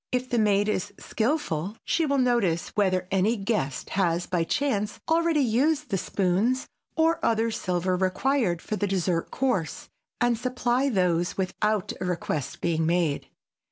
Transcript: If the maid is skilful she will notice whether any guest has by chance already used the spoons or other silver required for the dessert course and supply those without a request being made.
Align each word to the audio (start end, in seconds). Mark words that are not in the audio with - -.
If 0.11 0.31
the 0.31 0.39
maid 0.39 0.67
is 0.67 0.93
skilful 0.97 1.77
she 1.85 2.07
will 2.07 2.17
notice 2.17 2.69
whether 2.69 3.07
any 3.11 3.37
guest 3.37 3.91
has 3.91 4.25
by 4.25 4.43
chance 4.43 4.99
already 5.07 5.41
used 5.43 5.91
the 5.91 5.97
spoons 5.99 6.65
or 6.95 7.23
other 7.23 7.51
silver 7.51 7.95
required 7.95 8.63
for 8.63 8.75
the 8.75 8.87
dessert 8.87 9.29
course 9.29 9.89
and 10.19 10.39
supply 10.39 10.89
those 10.89 11.37
without 11.37 11.93
a 12.01 12.05
request 12.05 12.61
being 12.61 12.87
made. 12.87 13.27